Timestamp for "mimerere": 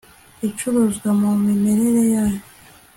1.45-2.01